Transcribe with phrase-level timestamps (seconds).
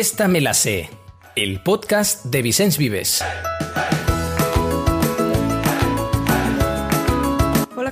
[0.00, 0.88] Esta me la sé,
[1.36, 3.22] el podcast de Vicens Vives.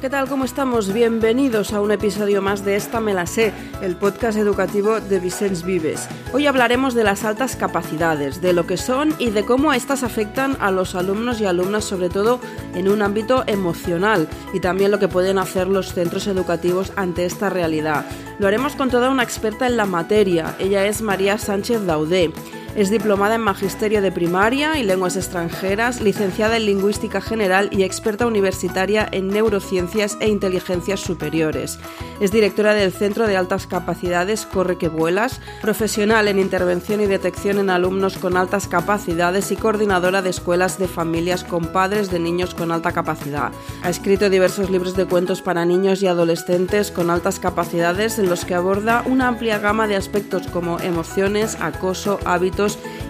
[0.01, 0.29] ¿Qué tal?
[0.29, 0.93] ¿Cómo estamos?
[0.93, 3.53] Bienvenidos a un episodio más de Esta me la sé,
[3.83, 6.07] el podcast educativo de Vicens Vives.
[6.33, 10.57] Hoy hablaremos de las altas capacidades, de lo que son y de cómo estas afectan
[10.61, 12.39] a los alumnos y alumnas, sobre todo
[12.75, 17.51] en un ámbito emocional, y también lo que pueden hacer los centros educativos ante esta
[17.51, 18.07] realidad.
[18.39, 20.55] Lo haremos con toda una experta en la materia.
[20.61, 22.33] Ella es María Sánchez Daudé.
[22.77, 28.27] Es diplomada en Magisterio de Primaria y Lenguas extranjeras, licenciada en Lingüística General y experta
[28.27, 31.79] universitaria en Neurociencias e Inteligencias Superiores.
[32.21, 37.59] Es directora del Centro de Altas Capacidades Corre que Vuelas, profesional en intervención y detección
[37.59, 42.55] en alumnos con altas capacidades y coordinadora de escuelas de familias con padres de niños
[42.55, 43.51] con alta capacidad.
[43.83, 48.45] Ha escrito diversos libros de cuentos para niños y adolescentes con altas capacidades en los
[48.45, 52.58] que aborda una amplia gama de aspectos como emociones, acoso, hábitos,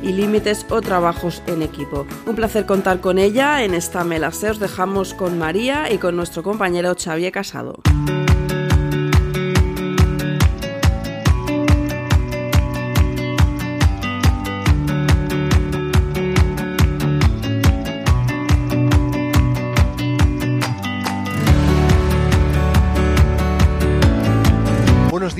[0.03, 2.07] y límites o trabajos en equipo.
[2.27, 4.51] Un placer contar con ella en esta melase.
[4.51, 7.81] Os dejamos con María y con nuestro compañero Xavier Casado.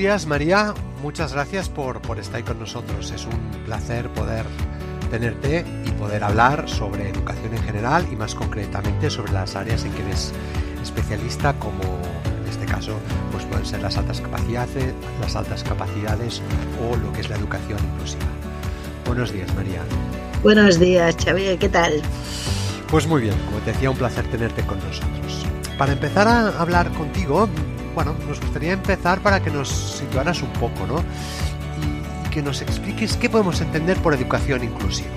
[0.09, 3.11] Días María, muchas gracias por, por estar con nosotros.
[3.11, 4.43] Es un placer poder
[5.11, 9.91] tenerte y poder hablar sobre educación en general y más concretamente sobre las áreas en
[9.91, 10.33] que eres
[10.81, 12.97] especialista como en este caso
[13.31, 16.41] pues pueden ser las altas capacidades, las altas capacidades
[16.81, 18.25] o lo que es la educación inclusiva.
[19.05, 19.83] Buenos días María.
[20.41, 22.01] Buenos días Xavier, ¿qué tal?
[22.89, 25.45] Pues muy bien, como te decía, un placer tenerte con nosotros.
[25.77, 27.47] Para empezar a hablar contigo,
[27.95, 31.03] bueno, nos gustaría empezar para que nos situaras un poco, ¿no?
[31.77, 35.09] Y que nos expliques qué podemos entender por educación inclusiva.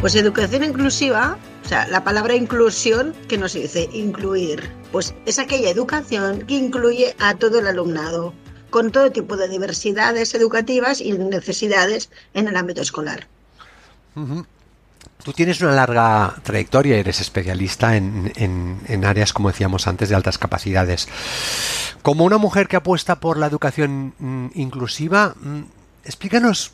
[0.00, 3.88] Pues educación inclusiva, o sea, la palabra inclusión, ¿qué nos dice?
[3.92, 4.70] Incluir.
[4.92, 8.34] Pues es aquella educación que incluye a todo el alumnado,
[8.70, 13.26] con todo tipo de diversidades educativas y necesidades en el ámbito escolar.
[15.22, 20.14] Tú tienes una larga trayectoria, eres especialista en, en, en, áreas, como decíamos antes, de
[20.14, 21.08] altas capacidades.
[22.02, 25.62] Como una mujer que apuesta por la educación mm, inclusiva, mm,
[26.04, 26.72] explícanos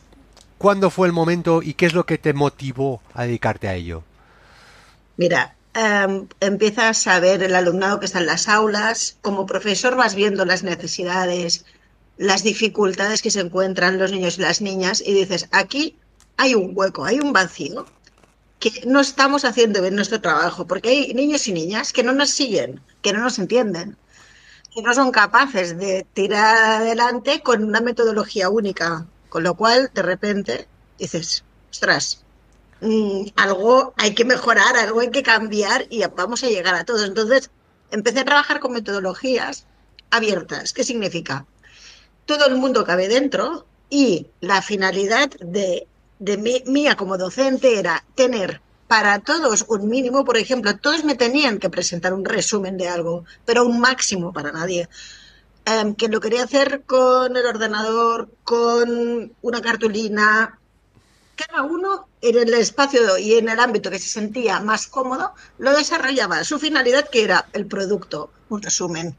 [0.59, 4.05] cuándo fue el momento y qué es lo que te motivó a dedicarte a ello.
[5.17, 10.15] Mira, eh, empiezas a ver el alumnado que está en las aulas, como profesor vas
[10.15, 11.65] viendo las necesidades,
[12.19, 15.97] las dificultades que se encuentran los niños y las niñas y dices, aquí
[16.37, 17.87] hay un hueco, hay un vacío
[18.63, 22.31] que no estamos haciendo bien nuestro trabajo, porque hay niños y niñas que no nos
[22.31, 23.97] siguen, que no nos entienden,
[24.73, 30.03] que no son capaces de tirar adelante con una metodología única, con lo cual de
[30.03, 31.43] repente dices,
[31.73, 32.23] ostras,
[32.81, 37.03] mmm, algo hay que mejorar, algo hay que cambiar y vamos a llegar a todos.
[37.03, 37.51] Entonces
[37.91, 39.67] empecé a trabajar con metodologías
[40.13, 40.73] abiertas.
[40.73, 41.47] ¿Qué significa?
[42.27, 45.89] Todo el mundo cabe dentro y la finalidad de
[46.23, 51.17] de mí, mía como docente era tener para todos un mínimo, por ejemplo, todos me
[51.17, 54.89] tenían que presentar un resumen de algo, pero un máximo para nadie.
[55.67, 60.59] Um, que lo quería hacer con el ordenador, con una cartulina,
[61.35, 65.73] cada uno en el espacio y en el ámbito que se sentía más cómodo, lo
[65.77, 66.45] desarrollaba.
[66.45, 69.17] Su finalidad que era el producto, un resumen.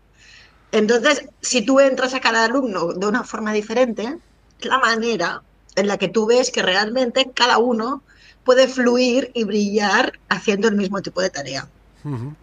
[0.71, 4.19] Entonces, si tú entras a cada alumno de una forma diferente,
[4.61, 5.41] la manera
[5.75, 8.03] en la que tú ves que realmente cada uno
[8.43, 11.67] puede fluir y brillar haciendo el mismo tipo de tarea.
[12.03, 12.35] Uh -huh.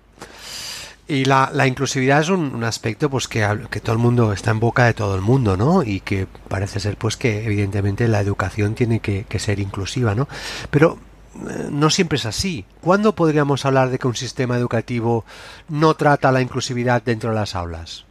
[1.09, 4.53] Y la, la, inclusividad es un, un aspecto pues que, que, todo el mundo está
[4.53, 5.83] en boca de todo el mundo, ¿no?
[5.83, 10.29] Y que parece ser pues que evidentemente la educación tiene que, que ser inclusiva, ¿no?
[10.71, 10.99] Pero
[11.35, 12.65] eh, no siempre es así.
[12.81, 15.25] ¿Cuándo podríamos hablar de que un sistema educativo
[15.69, 18.05] no trata la inclusividad dentro de las aulas?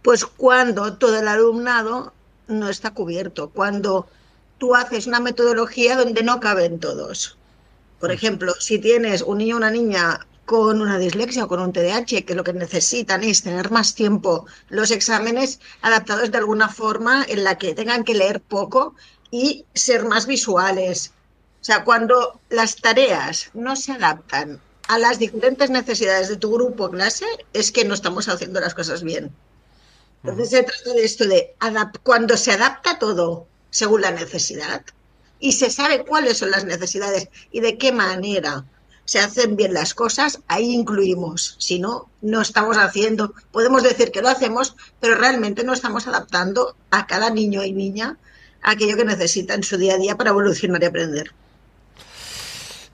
[0.00, 2.14] Pues cuando todo el alumnado
[2.48, 4.06] no está cubierto, cuando
[4.58, 7.36] tú haces una metodología donde no caben todos.
[8.00, 11.72] Por ejemplo, si tienes un niño o una niña con una dislexia o con un
[11.72, 17.24] TDAH, que lo que necesitan es tener más tiempo, los exámenes adaptados de alguna forma
[17.28, 18.94] en la que tengan que leer poco
[19.30, 21.12] y ser más visuales.
[21.62, 26.84] O sea, cuando las tareas no se adaptan a las diferentes necesidades de tu grupo
[26.84, 27.24] o clase,
[27.54, 29.34] es que no estamos haciendo las cosas bien.
[30.22, 31.54] Entonces se trata de esto de
[32.02, 34.82] cuando se adapta todo según la necesidad
[35.40, 38.64] y se sabe cuáles son las necesidades y de qué manera
[39.04, 41.56] se hacen bien las cosas, ahí incluimos.
[41.58, 46.76] Si no, no estamos haciendo, podemos decir que lo hacemos, pero realmente no estamos adaptando
[46.90, 48.16] a cada niño y niña
[48.62, 51.32] aquello que necesita en su día a día para evolucionar y aprender.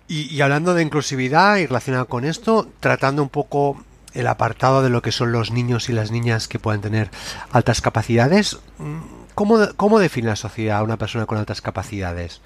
[0.09, 5.03] Y, hablando de inclusividad y relacionado con esto, tratando un poco el apartado de lo
[5.03, 7.11] que son los niños y las niñas que pueden tener
[7.53, 8.59] altas capacidades,
[9.35, 12.41] ¿cómo, cómo define la sociedad a una persona con altas capacidades?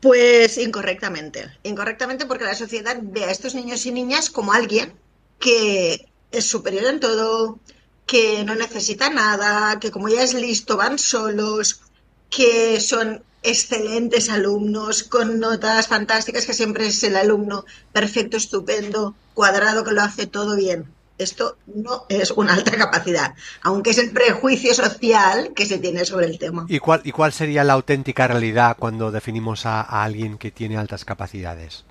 [0.00, 1.50] Pues incorrectamente.
[1.62, 4.94] Incorrectamente porque la sociedad ve a estos niños y niñas como alguien
[5.38, 7.58] que es superior en todo,
[8.06, 11.80] que no necesita nada, que como ya es listo van solos,
[12.28, 19.84] que son excelentes alumnos con notas fantásticas, que siempre es el alumno perfecto, estupendo, cuadrado,
[19.84, 20.86] que lo hace todo bien.
[21.20, 26.26] Esto no es una alta capacidad, aunque es el prejuicio social que se tiene sobre
[26.26, 26.64] el tema.
[26.68, 30.78] ¿Y cuál, y cuál sería la auténtica realidad cuando definimos a, a alguien que tiene
[30.78, 31.84] altas capacidades?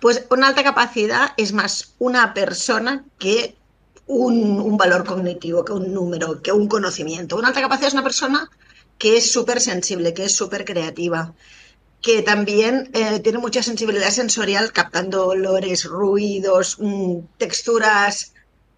[0.00, 3.54] Pues una alta capacidad es más una persona que
[4.06, 7.36] un, un, valor cognitivo, que un número, que un conocimiento.
[7.36, 8.48] Una alta capacidad es una persona
[8.98, 11.34] que es súper sensible, que es súper creativa,
[12.00, 18.32] que también eh, tiene mucha sensibilidad sensorial captando olores, ruidos, mmm, texturas,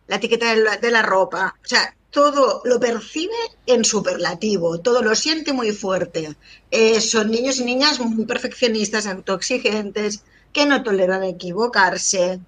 [0.09, 1.55] la etiqueta de la, de la, ropa.
[1.63, 3.35] O sea, todo lo percibe
[3.67, 6.37] en superlativo, todo lo siente muy fuerte.
[6.71, 10.23] Eh, son niños y niñas muy perfeccionistas, autoexigentes,
[10.53, 12.41] que no toleran equivocarse.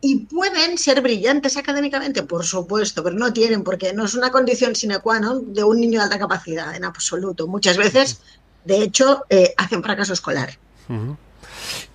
[0.00, 4.74] Y pueden ser brillantes académicamente, por supuesto, pero no tienen, porque no es una condición
[4.74, 7.46] sine qua non de un niño de alta capacidad, en absoluto.
[7.46, 8.20] Muchas veces,
[8.64, 10.58] de hecho, eh, hacen fracaso escolar.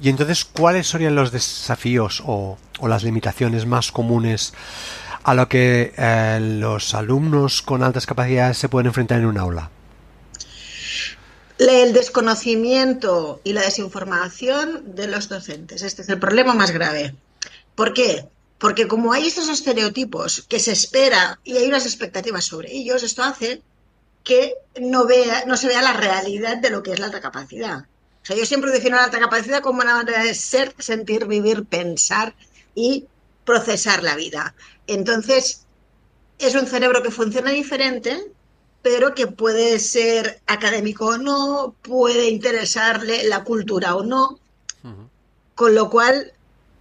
[0.01, 4.53] Y entonces, ¿cuáles serían los desafíos o, o las limitaciones más comunes
[5.23, 9.69] a lo que eh, los alumnos con altas capacidades se pueden enfrentar en un aula?
[11.57, 15.81] El desconocimiento y la desinformación de los docentes.
[15.81, 17.13] Este es el problema más grave.
[17.75, 18.25] ¿Por qué?
[18.57, 23.23] Porque como hay estos estereotipos que se espera y hay unas expectativas sobre ellos, esto
[23.23, 23.61] hace
[24.23, 27.85] que no, vea, no se vea la realidad de lo que es la alta capacidad.
[28.27, 32.35] Sea, yo siempre defino la alta capacidad como una manera de ser, sentir, vivir, pensar
[32.75, 33.05] y
[33.45, 34.53] procesar la vida.
[34.85, 35.61] Entonces,
[36.37, 38.21] es un cerebro que funciona diferente,
[38.81, 44.31] pero que puede ser académico o no, puede interesarle la cultura o no,
[44.83, 45.09] uh -huh.
[45.55, 46.33] con lo cual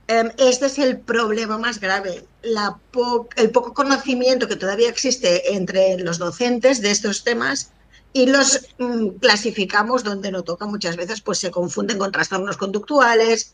[0.08, 5.96] este es el problema más grave, la po el poco conocimiento que todavía existe entre
[5.98, 7.70] los docentes de estos temas
[8.16, 13.52] y los mm, clasificamos donde no toca muchas veces, pues se confunden con trastornos conductuales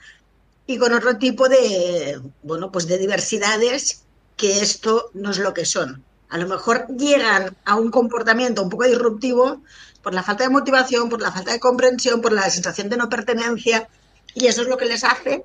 [0.69, 4.05] y con otro tipo de, bueno, pues de diversidades
[4.37, 6.05] que esto no es lo que son.
[6.29, 9.63] A lo mejor llegan a un comportamiento un poco disruptivo
[10.01, 13.09] por la falta de motivación, por la falta de comprensión, por la sensación de no
[13.09, 13.89] pertenencia
[14.33, 15.45] y eso es lo que les hace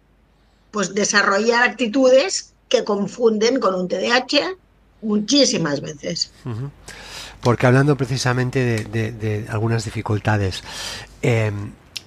[0.69, 4.57] pues desarrollar actitudes que confunden con un TDAH
[5.01, 6.29] muchísimas veces.
[6.45, 6.69] Uh.
[7.41, 10.63] Porque hablando precisamente de, algunas dificultades,
[11.21, 11.51] eh,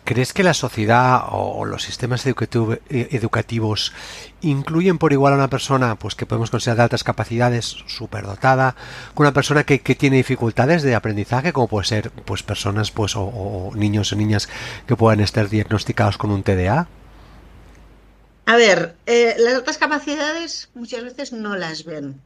[0.05, 3.93] ¿crees que la sociedad o, los sistemas educativo, educativos
[4.41, 8.75] incluyen por igual a una persona pues que podemos considerar de altas capacidades, superdotada,
[9.15, 13.15] con una persona que, que, tiene dificultades de aprendizaje, como puede ser pues personas pues
[13.17, 14.49] o, o niños o niñas
[14.87, 16.89] que puedan estar diagnosticados con un TDA?
[18.51, 22.21] A ver, eh, las altas capacidades muchas veces no las ven.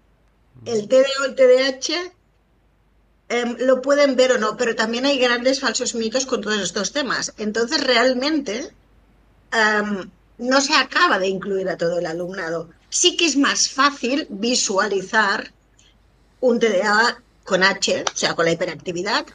[0.65, 2.15] El TDA o el TDAH
[3.35, 6.93] eh, lo pueden ver o no, pero también hay grandes falsos mitos con todos estos
[6.93, 7.33] temas.
[7.37, 8.71] Entonces, realmente
[9.53, 12.71] um, no se acaba de incluir a todo el alumnado.
[12.91, 15.53] Sí que es más fácil visualizar
[16.41, 19.27] un TDA con H, o sea, con la hiperactividad,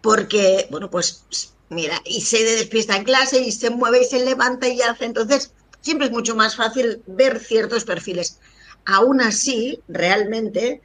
[0.00, 1.24] porque, bueno, pues
[1.70, 5.06] mira, y se despista en clase y se mueve y se levanta y hace.
[5.06, 8.38] Entonces, siempre es mucho más fácil ver ciertos perfiles.
[8.84, 10.82] Aún así, realmente,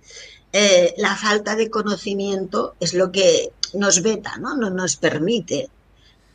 [0.53, 4.55] eh, la falta de conocimiento es lo que nos veta, ¿no?
[4.55, 5.69] No nos permite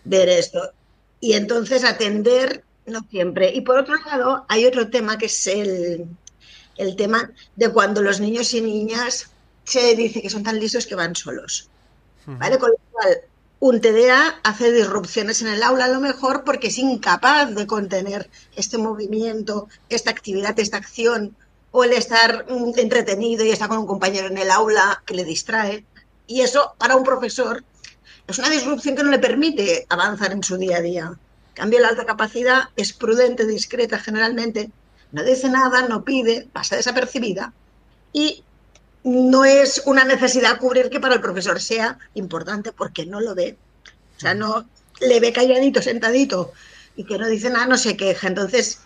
[0.05, 0.73] ver esto.
[1.21, 3.53] Y entonces atender, no siempre.
[3.55, 6.07] Y por otro lado, hay otro tema que es el,
[6.77, 9.31] el tema de cuando los niños y niñas
[9.65, 11.69] se dice que son tan listos que van solos.
[12.27, 12.59] ¿Vale?
[12.59, 13.19] Con lo cual,
[13.59, 18.29] un TDA hace disrupciones en el aula a lo mejor porque es incapaz de contener
[18.57, 21.37] este movimiento, esta actividad, esta acción,
[21.73, 25.85] o el estar entretenido y estar con un compañero en el aula que le distrae.
[26.27, 27.65] Y eso para un profesor
[28.29, 31.05] es una disrupción que no le permite avanzar en su día a día.
[31.05, 34.71] En cambio, la alta capacidad es prudente, discreta generalmente,
[35.11, 37.53] no dice nada, no pide, pasa desapercibida
[38.13, 38.45] y
[39.05, 43.57] no es una necesidad cubrir que para el profesor sea importante porque no lo ve.
[44.17, 44.67] O sea, no
[45.01, 46.53] le ve calladito, sentadito
[46.97, 48.29] y que no dice nada, no se queja.
[48.29, 48.81] Entonces,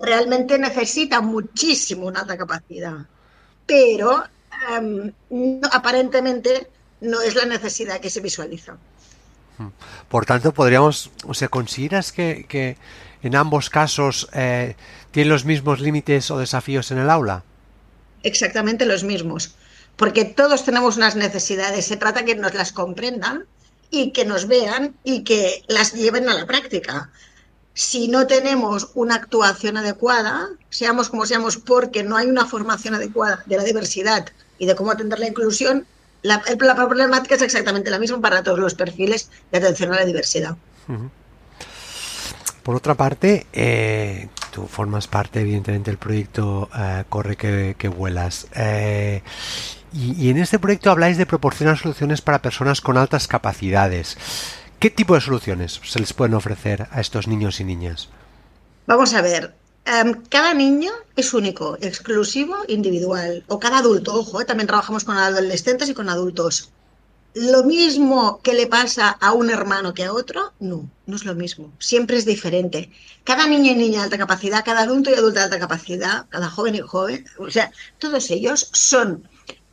[0.00, 3.06] realmente necesita muchísimo una alta capacidad.
[3.66, 4.24] Pero
[4.78, 6.68] um, no, aparentemente
[7.00, 8.76] no es la necesidad que se visualiza.
[10.08, 12.76] Por tanto, podríamos, o sea, ¿consideras que, que
[13.22, 14.76] en ambos casos eh,
[15.10, 17.42] tienen los mismos límites o desafíos en el aula?
[18.22, 19.54] Exactamente los mismos,
[19.96, 23.46] porque todos tenemos unas necesidades, se trata que nos las comprendan
[23.90, 27.10] y que nos vean y que las lleven a la práctica.
[27.78, 33.44] Si no tenemos una actuación adecuada, seamos como seamos, porque no hay una formación adecuada
[33.46, 34.26] de la diversidad
[34.58, 35.86] y de cómo atender la inclusión,
[36.22, 40.56] la, problemática es exactamente la misma para todos los perfiles de atención a la diversidad.
[42.64, 48.48] Por otra parte, eh, tú formas parte, evidentemente, del proyecto eh, Corre que, vuelas.
[48.56, 49.22] Eh,
[49.92, 54.18] y, en este proyecto habláis de proporcionar soluciones para personas con altas capacidades.
[54.78, 58.08] ¿Qué tipo de soluciones se les pueden ofrecer a estos niños y niñas?
[58.86, 59.52] Vamos a ver.
[59.86, 63.42] Um, cada niño es único, exclusivo, individual.
[63.48, 66.70] O cada adulto, ojo, también trabajamos con adolescentes y con adultos
[67.34, 71.34] lo mismo que le pasa a un hermano que a otro, no, no es lo
[71.34, 71.72] mismo.
[71.78, 72.90] Siempre es diferente.
[73.24, 76.50] Cada niño y niña de alta capacidad, cada adulto y adulta de alta capacidad, cada
[76.50, 79.28] joven y joven, o sea, todos ellos son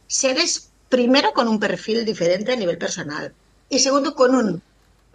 [0.07, 3.33] seres, primero, con un perfil diferente a nivel personal
[3.69, 4.62] y segundo, con un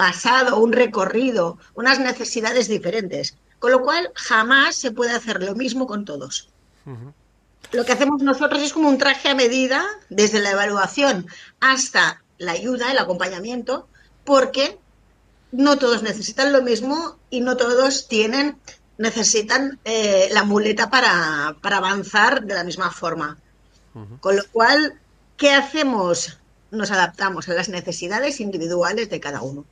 [0.00, 3.37] pasado, un recorrido, unas necesidades diferentes.
[3.59, 6.49] Con lo cual, jamás se puede hacer lo mismo con todos.
[6.87, 7.12] Uh -huh.
[7.73, 11.26] Lo que hacemos nosotros es como un traje a medida, desde la evaluación
[11.61, 13.88] hasta la ayuda, el acompañamiento,
[14.25, 14.78] porque
[15.52, 18.57] no todos necesitan lo mismo y no todos tienen,
[18.97, 23.37] necesitan eh, la muleta para, para, avanzar de la misma forma.
[23.92, 24.21] Uh -huh.
[24.21, 24.99] Con lo cual,
[25.37, 26.38] ¿qué hacemos?
[26.71, 29.66] Nos adaptamos a las necesidades individuales de cada uno.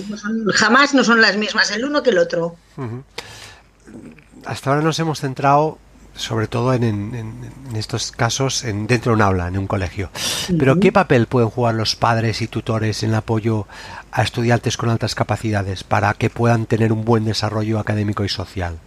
[0.00, 2.56] Y no son, jamás no son las mismas el uno que el otro.
[2.76, 3.02] Uh -huh.
[4.46, 5.78] Hasta ahora nos hemos centrado
[6.14, 10.10] sobre todo en, en, en, estos casos en, dentro de un aula, en un colegio.
[10.58, 13.66] Pero ¿qué papel pueden jugar los padres y tutores en el apoyo
[14.10, 18.78] a estudiantes con altas capacidades para que puedan tener un buen desarrollo académico y social?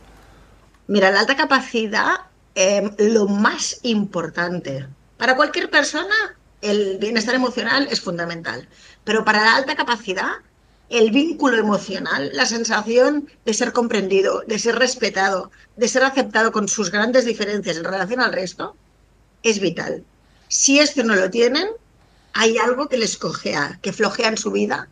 [0.88, 2.13] Mira, la alta capacidad,
[2.55, 4.86] eh, lo más importante
[5.17, 6.13] para cualquier persona,
[6.62, 8.67] el bienestar emocional es fundamental,
[9.03, 10.32] pero para la alta capacidad
[10.90, 16.68] el vínculo emocional, la sensación de ser comprendido, de ser respetado, de ser aceptado con
[16.68, 18.75] sus grandes diferencias en relación al resto,
[19.42, 20.04] es vital.
[20.48, 21.68] Si esto no lo tienen,
[22.34, 24.88] hay algo que les cojea, que flojea en su vida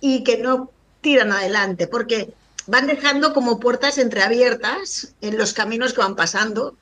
[0.00, 2.32] y que no tiran adelante, porque
[2.66, 6.76] van dejando como puertas entreabiertas en los caminos que van pasando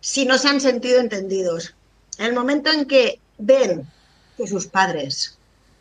[0.00, 1.74] si no se han sentido entendidos.
[2.18, 3.86] En el momento en que ven
[4.36, 5.38] que sus padres,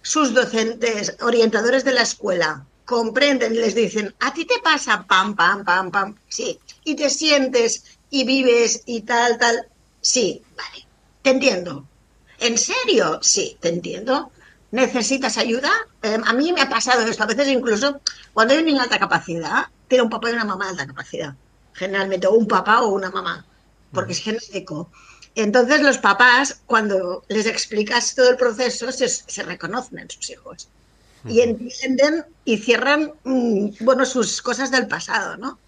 [0.09, 5.35] sus docentes, orientadores de la escuela, comprenden y les dicen, a ti te pasa pam,
[5.35, 9.67] pam, pam, pam, sí, y te sientes y vives y tal, tal,
[10.01, 10.87] sí, vale,
[11.21, 11.85] te entiendo.
[12.39, 13.19] ¿En serio?
[13.21, 14.31] Sí, te entiendo.
[14.71, 15.69] ¿Necesitas ayuda?
[16.01, 18.01] Eh, a mí me ha pasado esto, a veces incluso
[18.33, 20.87] cuando hay un niño de alta capacidad, tiene un papá y una mamá de alta
[20.87, 21.35] capacidad,
[21.73, 23.45] generalmente, o un papá o una mamá,
[23.91, 24.89] porque es genético.
[25.35, 30.67] Entonces los papás, cuando les explicas todo el proceso, se, se reconocen en sus hijos
[31.27, 35.59] y entienden y cierran, mmm, bueno, sus cosas del pasado, ¿no?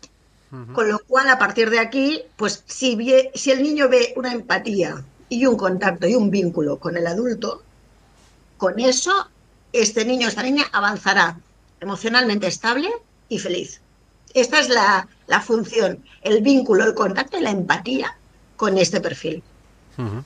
[0.51, 0.73] Uh -huh.
[0.73, 4.33] Con lo cual, a partir de aquí, pues si, ve, si el niño ve una
[4.33, 7.63] empatía y un contacto y un vínculo con el adulto,
[8.57, 9.29] con eso
[9.73, 11.39] este niño, esta niña avanzará
[11.79, 12.89] emocionalmente estable
[13.29, 13.79] y feliz.
[14.33, 18.17] Esta es la, la función, el vínculo, el contacto y la empatía
[18.57, 19.43] con este perfil.
[19.97, 20.23] Uh -huh.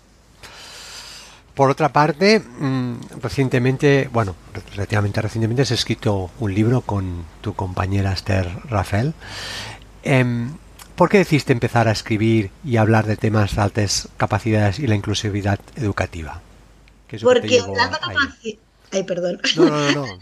[1.55, 4.35] Por otra parte, mmm, recientemente, bueno,
[4.71, 9.13] relativamente recientemente has escrito un libro con tu compañera Esther Rafael.
[10.03, 10.47] Eh,
[10.95, 14.95] ¿Por qué decidiste empezar a escribir y hablar de temas de altas capacidades y la
[14.95, 16.41] inclusividad educativa?
[17.07, 18.59] ¿Qué es Porque la alta capacidad...
[18.91, 19.41] Ay, perdón.
[19.57, 20.07] No, no, no, no.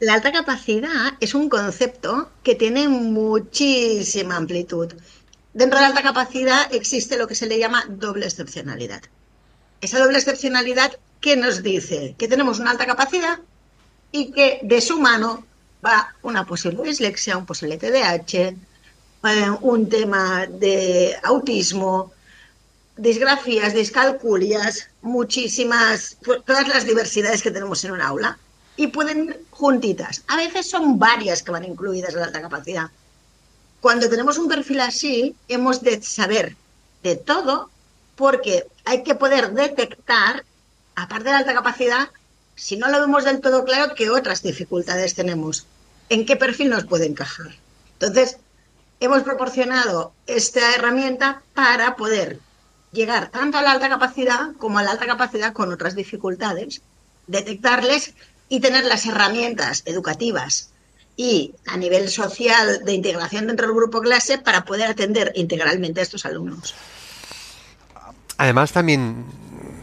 [0.00, 4.94] La alta capacidad es un concepto que tiene muchísima amplitud.
[5.60, 9.02] Dentro de la alta capacidad existe lo que se le llama doble excepcionalidad
[9.80, 13.38] esa doble excepcionalidad que nos dice que tenemos una alta capacidad
[14.10, 15.44] y que de su mano
[15.84, 18.56] va una posible dislexia, un posible TDAH, eh,
[19.60, 22.12] un tema de autismo,
[22.96, 28.38] disgrafías, discalculias, muchísimas, todas las diversidades que tenemos en un aula
[28.76, 30.24] y pueden ir juntitas.
[30.28, 32.90] A veces son varias que van incluidas en la alta capacidad.
[33.80, 36.56] Cuando tenemos un perfil así, hemos de saber
[37.02, 37.70] de todo
[38.16, 40.44] porque hay que poder detectar,
[40.96, 42.08] aparte de la alta capacidad,
[42.56, 45.66] si no lo vemos del todo claro, qué otras dificultades tenemos,
[46.08, 47.54] en qué perfil nos puede encajar.
[47.92, 48.38] Entonces,
[48.98, 52.40] hemos proporcionado esta herramienta para poder
[52.90, 56.80] llegar tanto a la alta capacidad como a la alta capacidad con otras dificultades
[57.28, 58.14] detectarles
[58.48, 60.70] y tener las herramientas educativas
[61.18, 66.04] y a nivel social de integración dentro del grupo clase para poder atender integralmente a
[66.04, 66.76] estos alumnos.
[68.38, 69.24] Además, también,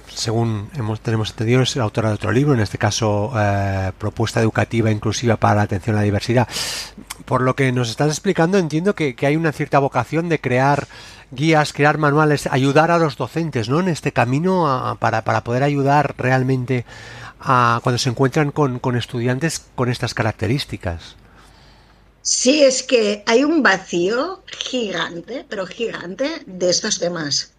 [0.07, 4.39] según hemos, tenemos entendido, es la autora de otro libro, en este caso, eh, Propuesta
[4.39, 6.47] Educativa Inclusiva para la Atención a la Diversidad.
[7.25, 10.87] Por lo que nos estás explicando, entiendo que, hay una cierta vocación de crear
[11.31, 13.81] guías, crear manuales, ayudar a los docentes, ¿no?
[13.81, 16.85] En este camino para, para poder ayudar realmente
[17.41, 21.17] a cuando se encuentran con, con estudiantes con estas características.
[22.25, 27.51] Sí, es que hay un vacío gigante, pero gigante, de estos temas.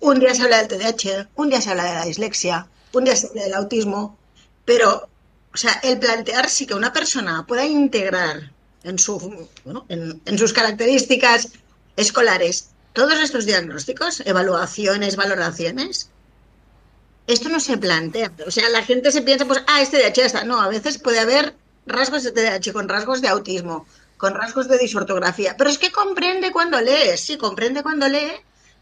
[0.00, 3.14] Un día se habla del TDAH, un día se habla de la dislexia, un día
[3.14, 4.18] se habla del autismo,
[4.64, 5.08] pero,
[5.54, 8.50] o sea, el plantearse que una persona pueda integrar
[8.82, 9.48] en, su,
[9.88, 11.50] en, sus características
[11.94, 16.10] escolares todos estos diagnósticos, evaluaciones, valoraciones,
[17.28, 18.32] esto no se plantea.
[18.48, 20.44] O sea, la gente se piensa, pues, ah, este TDAH está.
[20.44, 21.54] No, a veces puede haber
[21.86, 23.86] rasgos de TDAH con rasgos de autismo,
[24.16, 25.56] con rasgos de disortografía.
[25.56, 28.32] Pero es que comprende cuando lee, sí, comprende cuando lee,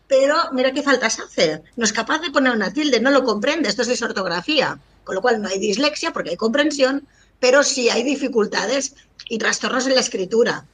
[0.06, 1.62] pero mira qué faltas hace.
[1.76, 4.78] No es capaz de poner una tilde, no lo comprende, esto es disortografía.
[5.04, 7.06] Con lo cual no hay dislexia porque hay comprensión,
[7.38, 8.94] pero sí hay dificultades
[9.28, 10.66] y trastornos en la escritura.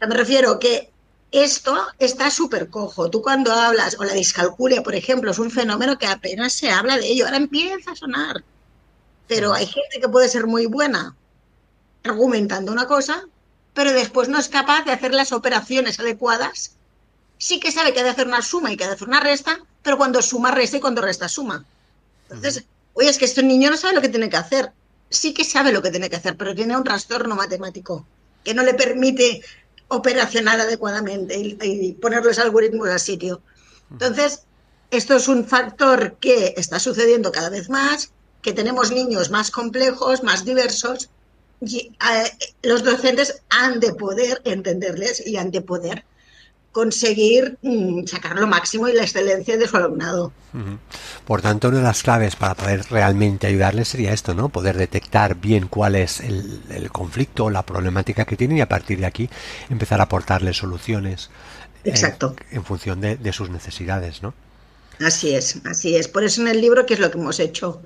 [0.00, 0.90] Me refiero que
[1.30, 3.10] esto está súper cojo.
[3.10, 6.96] Tú cuando hablas, o la discalculia, por ejemplo, es un fenómeno que apenas se habla
[6.96, 7.26] de ello.
[7.26, 8.42] Ahora empieza a sonar.
[9.26, 11.14] Pero hay gente que puede ser muy buena
[12.08, 13.24] argumentando una cosa,
[13.74, 16.78] pero después no es capaz de hacer las operaciones adecuadas
[17.38, 19.20] sí que sabe que ha de hacer una suma y que ha de hacer una
[19.20, 21.64] resta, pero cuando suma resta y cuando resta suma.
[22.24, 24.72] Entonces, oye, es que este niño no sabe lo que tiene que hacer.
[25.08, 28.04] Sí que sabe lo que tiene que hacer, pero tiene un trastorno matemático
[28.44, 29.42] que no le permite
[29.88, 33.40] operacionar adecuadamente y, poner los algoritmos al sitio.
[33.90, 34.42] Entonces,
[34.90, 38.10] esto es un factor que está sucediendo cada vez más,
[38.42, 41.17] que tenemos niños más complejos, más diversos, y
[42.62, 46.04] los docentes han de poder entenderles y han de poder
[46.72, 50.32] conseguir mm, sacar lo máximo y la excelencia de su alumnado.
[51.26, 54.48] Por tanto, una de las claves para poder realmente ayudarles sería esto, ¿no?
[54.48, 59.00] Poder detectar bien cuál es el, conflicto o la problemática que tienen y a partir
[59.00, 59.28] de aquí
[59.68, 61.30] empezar a aportarles soluciones.
[61.84, 62.36] Exacto.
[62.50, 64.34] En, función de, de, sus necesidades, ¿no?
[65.00, 66.08] Así es, así es.
[66.08, 67.82] Por eso en el libro, ¿qué es lo que hemos hecho?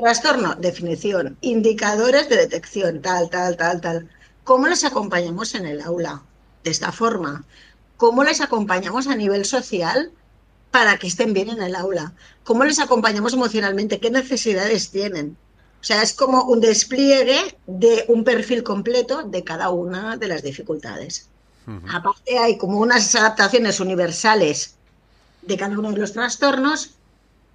[0.00, 4.08] Trastorno, definición, indicadores de detección, tal, tal, tal, tal.
[4.44, 6.22] ¿Cómo les acompañamos en el aula?
[6.62, 7.44] De esta forma
[7.98, 10.10] cómo les acompañamos a nivel social
[10.70, 15.36] para que estén bien en el aula, cómo les acompañamos emocionalmente, qué necesidades tienen.
[15.80, 20.42] O sea, es como un despliegue de un perfil completo de cada una de las
[20.42, 21.28] dificultades.
[21.92, 24.76] Aparte hay como unas adaptaciones universales
[25.42, 26.94] de cada uno de los trastornos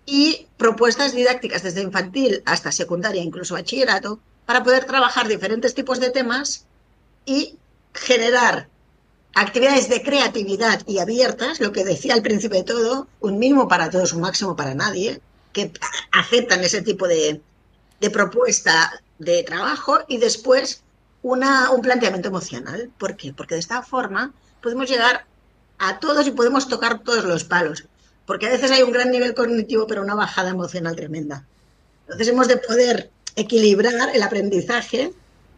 [0.05, 6.09] y propuestas didácticas desde infantil hasta secundaria, incluso bachillerato, para poder trabajar diferentes tipos de
[6.09, 6.65] temas
[7.25, 7.57] y
[7.93, 8.67] generar
[9.35, 13.89] actividades de creatividad y abiertas, lo que decía al principio de todo, un mínimo para
[13.89, 15.21] todos, un máximo para nadie,
[15.53, 15.71] que
[16.11, 17.41] aceptan ese tipo de,
[18.11, 20.83] propuesta de trabajo y después
[21.21, 22.91] una, un planteamiento emocional.
[22.97, 23.33] ¿Por qué?
[23.33, 25.25] Porque de esta forma podemos llegar
[25.77, 27.85] a todos y podemos tocar todos los palos.
[28.25, 31.45] Porque a veces hay un gran nivel cognitivo, pero una bajada emocional tremenda.
[32.01, 35.11] Entonces hemos de poder equilibrar el aprendizaje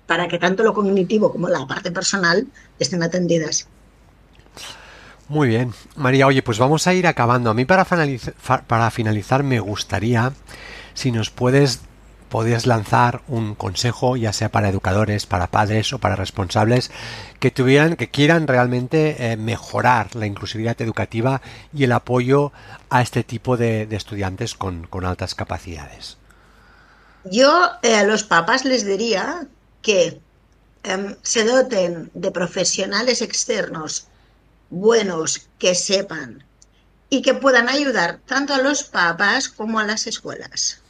[0.05, 2.47] para que tanto lo cognitivo como la parte personal
[2.79, 3.67] estén atendidas.
[5.27, 7.49] Muy bien, María, oye, pues vamos a ir acabando.
[7.49, 8.35] A mí para finalizar,
[8.67, 10.33] para finalizar me gustaría
[10.93, 11.81] si nos puedes
[12.29, 16.91] podías lanzar un consejo, ya sea para educadores, para padres o para responsables
[17.39, 21.41] que tuvieran, que quieran realmente eh, mejorar la inclusividad educativa
[21.73, 22.51] y el apoyo
[22.89, 26.17] a este tipo de, estudiantes con, altas capacidades.
[27.25, 29.47] Yo eh, a los papás les diría
[29.81, 30.19] que
[30.83, 34.07] em, se doten de profesionales externos
[34.69, 36.43] buenos que sepan
[37.09, 40.81] y que puedan ayudar tanto a los papás como a las escuelas.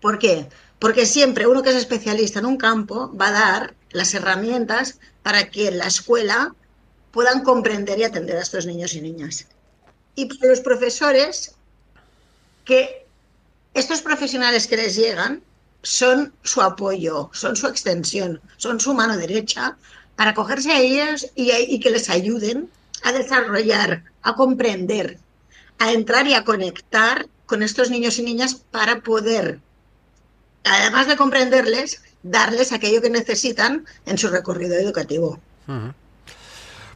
[0.00, 0.48] ¿Por qué?
[0.78, 5.50] Porque siempre uno que es especialista en un campo va a dar las herramientas para
[5.50, 6.54] que la escuela
[7.10, 9.46] puedan comprender y atender a estos niños y niñas.
[10.14, 11.54] Y para los profesores,
[12.64, 13.06] que
[13.74, 15.42] estos profesionales que les llegan
[15.82, 19.76] son su apoyo, son su extensión, son su mano derecha
[20.16, 22.68] para cogerse a ellos y, que les ayuden
[23.04, 25.18] a desarrollar, a comprender,
[25.78, 29.60] a entrar y a conectar con estos niños y niñas para poder,
[30.64, 35.38] además de comprenderles, darles aquello que necesitan en su recorrido educativo.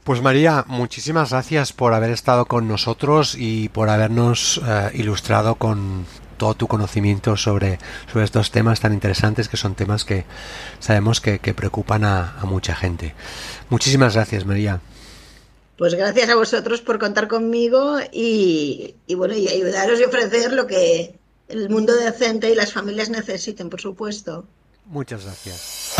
[0.04, 6.06] Pues María, muchísimas gracias por haber estado con nosotros y por habernos eh, ilustrado con
[6.38, 7.78] todo tu conocimiento sobre,
[8.10, 10.24] sobre estos temas tan interesantes que son temas que
[10.80, 13.14] sabemos que, preocupan a, mucha gente.
[13.68, 14.80] Muchísimas gracias, María.
[15.78, 20.66] Pues gracias a vosotros por contar conmigo y, y bueno, y ayudaros y ofrecer lo
[20.66, 21.14] que
[21.48, 24.46] el mundo decente y las familias necesiten, por supuesto.
[24.86, 25.91] Muchas gracias.